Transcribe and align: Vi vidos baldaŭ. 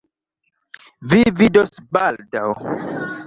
Vi 1.11 1.19
vidos 1.41 1.77
baldaŭ. 1.97 2.47